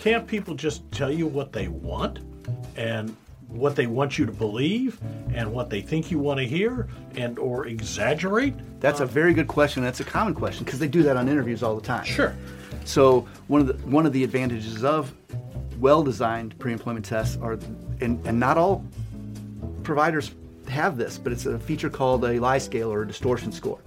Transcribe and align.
Can't 0.00 0.26
people 0.26 0.54
just 0.54 0.90
tell 0.90 1.12
you 1.12 1.26
what 1.26 1.52
they 1.52 1.68
want 1.68 2.20
and 2.76 3.14
what 3.48 3.76
they 3.76 3.86
want 3.86 4.18
you 4.18 4.26
to 4.26 4.32
believe 4.32 4.98
and 5.34 5.52
what 5.52 5.70
they 5.70 5.80
think 5.80 6.10
you 6.10 6.18
want 6.18 6.38
to 6.40 6.46
hear 6.46 6.88
and 7.16 7.38
or 7.38 7.66
exaggerate? 7.66 8.54
That's 8.80 9.00
a 9.00 9.06
very 9.06 9.34
good 9.34 9.46
question. 9.46 9.82
That's 9.82 10.00
a 10.00 10.04
common 10.04 10.34
question 10.34 10.64
because 10.64 10.78
they 10.78 10.88
do 10.88 11.02
that 11.02 11.16
on 11.16 11.28
interviews 11.28 11.62
all 11.62 11.76
the 11.76 11.82
time. 11.82 12.04
Sure. 12.04 12.34
So 12.84 13.28
one 13.48 13.60
of 13.60 13.66
the 13.66 13.74
one 13.86 14.06
of 14.06 14.12
the 14.12 14.24
advantages 14.24 14.84
of 14.84 15.14
well-designed 15.78 16.58
pre-employment 16.58 17.04
tests 17.04 17.38
are, 17.40 17.58
and, 18.00 18.26
and 18.26 18.38
not 18.38 18.58
all 18.58 18.84
providers 19.82 20.34
have 20.68 20.96
this, 20.96 21.18
but 21.18 21.32
it's 21.32 21.46
a 21.46 21.58
feature 21.58 21.90
called 21.90 22.24
a 22.24 22.38
lie 22.38 22.58
scale 22.58 22.92
or 22.92 23.02
a 23.02 23.06
distortion 23.06 23.50
score, 23.50 23.78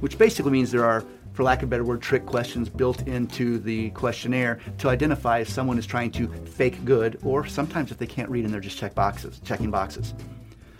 which 0.00 0.16
basically 0.16 0.52
means 0.52 0.70
there 0.70 0.84
are, 0.84 1.04
for 1.34 1.42
lack 1.42 1.58
of 1.58 1.64
a 1.64 1.70
better 1.70 1.84
word, 1.84 2.00
trick 2.00 2.24
questions 2.24 2.68
built 2.68 3.06
into 3.08 3.58
the 3.58 3.90
questionnaire 3.90 4.60
to 4.78 4.88
identify 4.88 5.40
if 5.40 5.48
someone 5.48 5.78
is 5.78 5.84
trying 5.84 6.12
to 6.12 6.28
fake 6.28 6.84
good, 6.84 7.18
or 7.24 7.44
sometimes 7.44 7.90
if 7.90 7.98
they 7.98 8.06
can't 8.06 8.30
read 8.30 8.44
and 8.44 8.54
they're 8.54 8.60
just 8.60 8.78
check 8.78 8.94
boxes, 8.94 9.40
checking 9.44 9.70
boxes. 9.70 10.14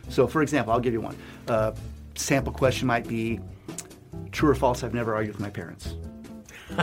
So, 0.08 0.28
for 0.28 0.42
example, 0.42 0.72
I'll 0.72 0.80
give 0.80 0.92
you 0.92 1.00
one. 1.00 1.16
Uh, 1.48 1.72
sample 2.14 2.52
question 2.52 2.86
might 2.86 3.08
be 3.08 3.40
true 4.30 4.48
or 4.48 4.54
false, 4.54 4.84
I've 4.84 4.94
never 4.94 5.14
argued 5.14 5.34
with 5.34 5.42
my 5.42 5.50
parents. 5.50 5.96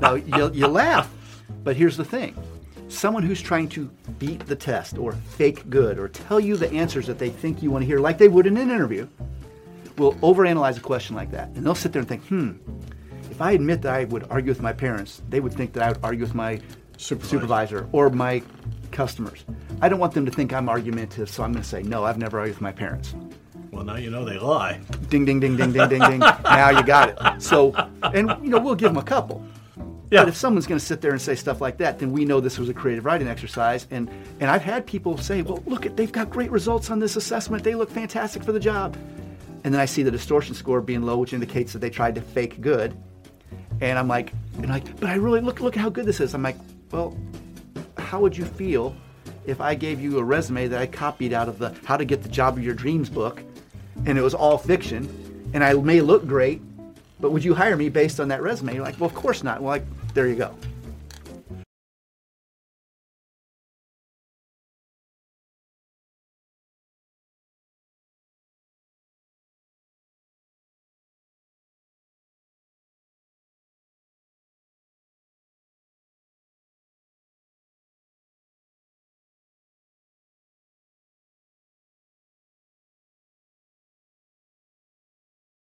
now, 0.00 0.14
you, 0.14 0.50
you 0.52 0.66
laugh, 0.66 1.08
but 1.62 1.76
here's 1.76 1.96
the 1.96 2.04
thing 2.04 2.36
someone 2.88 3.22
who's 3.22 3.42
trying 3.42 3.68
to 3.68 3.84
beat 4.18 4.44
the 4.46 4.56
test 4.56 4.98
or 4.98 5.12
fake 5.12 5.68
good 5.70 5.98
or 5.98 6.08
tell 6.08 6.40
you 6.40 6.56
the 6.56 6.70
answers 6.72 7.06
that 7.06 7.18
they 7.18 7.28
think 7.28 7.62
you 7.62 7.70
want 7.70 7.82
to 7.82 7.86
hear, 7.86 8.00
like 8.00 8.18
they 8.18 8.28
would 8.28 8.46
in 8.46 8.56
an 8.56 8.70
interview, 8.70 9.06
will 9.98 10.14
overanalyze 10.14 10.76
a 10.76 10.80
question 10.80 11.14
like 11.16 11.30
that. 11.32 11.48
And 11.50 11.64
they'll 11.64 11.74
sit 11.74 11.92
there 11.92 12.00
and 12.00 12.08
think, 12.08 12.24
hmm, 12.26 12.52
if 13.30 13.40
I 13.40 13.52
admit 13.52 13.82
that 13.82 13.94
I 13.94 14.04
would 14.04 14.26
argue 14.30 14.50
with 14.50 14.62
my 14.62 14.72
parents, 14.72 15.22
they 15.28 15.40
would 15.40 15.52
think 15.52 15.72
that 15.74 15.82
I 15.82 15.88
would 15.88 16.00
argue 16.02 16.24
with 16.24 16.34
my 16.34 16.60
Supervisor. 16.96 17.28
supervisor 17.28 17.88
or 17.92 18.10
my 18.10 18.42
customers. 18.90 19.44
I 19.80 19.88
don't 19.88 20.00
want 20.00 20.14
them 20.14 20.26
to 20.26 20.32
think 20.32 20.52
I'm 20.52 20.68
argumentative, 20.68 21.28
so 21.28 21.44
I'm 21.44 21.52
going 21.52 21.62
to 21.62 21.68
say, 21.68 21.82
no, 21.82 22.04
I've 22.04 22.18
never 22.18 22.38
argued 22.38 22.56
with 22.56 22.62
my 22.62 22.72
parents. 22.72 23.14
Well, 23.70 23.84
now 23.84 23.96
you 23.96 24.10
know 24.10 24.24
they 24.24 24.38
lie. 24.38 24.80
Ding, 25.08 25.24
ding, 25.24 25.38
ding, 25.38 25.56
ding, 25.56 25.72
ding, 25.72 25.88
ding, 25.88 26.00
ding. 26.00 26.18
Now 26.44 26.70
you 26.70 26.82
got 26.82 27.10
it. 27.10 27.42
So, 27.42 27.72
and 28.02 28.34
you 28.42 28.50
know, 28.50 28.58
we'll 28.58 28.74
give 28.74 28.90
them 28.90 28.96
a 28.96 29.02
couple. 29.04 29.44
Yeah. 30.10 30.22
But 30.22 30.28
if 30.28 30.36
someone's 30.36 30.66
going 30.66 30.78
to 30.80 30.84
sit 30.84 31.00
there 31.00 31.12
and 31.12 31.20
say 31.20 31.34
stuff 31.34 31.60
like 31.60 31.76
that, 31.78 31.98
then 31.98 32.10
we 32.12 32.24
know 32.24 32.40
this 32.40 32.58
was 32.58 32.70
a 32.70 32.74
creative 32.74 33.04
writing 33.04 33.28
exercise. 33.28 33.86
And 33.90 34.08
and 34.40 34.50
I've 34.50 34.62
had 34.62 34.86
people 34.86 35.18
say, 35.18 35.42
"Well, 35.42 35.62
look 35.66 35.84
at 35.84 35.96
they've 35.96 36.10
got 36.10 36.30
great 36.30 36.50
results 36.50 36.90
on 36.90 36.98
this 36.98 37.16
assessment. 37.16 37.62
They 37.62 37.74
look 37.74 37.90
fantastic 37.90 38.42
for 38.42 38.52
the 38.52 38.60
job." 38.60 38.96
And 39.64 39.74
then 39.74 39.80
I 39.80 39.86
see 39.86 40.02
the 40.02 40.10
distortion 40.10 40.54
score 40.54 40.80
being 40.80 41.02
low, 41.02 41.18
which 41.18 41.32
indicates 41.32 41.72
that 41.72 41.80
they 41.80 41.90
tried 41.90 42.14
to 42.14 42.20
fake 42.20 42.60
good. 42.60 42.96
And 43.80 43.98
I'm 43.98 44.08
like, 44.08 44.32
and 44.56 44.68
like, 44.68 44.98
but 45.00 45.10
I 45.10 45.14
really 45.14 45.40
look 45.40 45.60
look 45.60 45.76
at 45.76 45.80
how 45.80 45.88
good 45.88 46.06
this 46.06 46.20
is. 46.20 46.34
I'm 46.34 46.42
like, 46.42 46.56
well, 46.90 47.16
how 47.96 48.20
would 48.20 48.36
you 48.36 48.44
feel 48.44 48.94
if 49.46 49.60
I 49.60 49.74
gave 49.74 50.00
you 50.00 50.18
a 50.18 50.24
resume 50.24 50.68
that 50.68 50.80
I 50.80 50.86
copied 50.86 51.32
out 51.32 51.48
of 51.48 51.58
the 51.58 51.74
How 51.84 51.96
to 51.96 52.04
Get 52.04 52.22
the 52.22 52.28
Job 52.28 52.56
of 52.56 52.64
Your 52.64 52.74
Dreams 52.74 53.08
book, 53.08 53.42
and 54.06 54.18
it 54.18 54.22
was 54.22 54.34
all 54.34 54.58
fiction, 54.58 55.50
and 55.54 55.64
I 55.64 55.72
may 55.74 56.00
look 56.00 56.26
great, 56.26 56.60
but 57.20 57.32
would 57.32 57.44
you 57.44 57.54
hire 57.54 57.76
me 57.76 57.88
based 57.88 58.20
on 58.20 58.28
that 58.28 58.42
resume? 58.42 58.74
You're 58.74 58.84
like, 58.84 58.98
well, 59.00 59.08
of 59.08 59.14
course 59.14 59.42
not. 59.42 59.62
Well, 59.62 59.70
like, 59.70 59.84
there 60.14 60.28
you 60.28 60.36
go. 60.36 60.54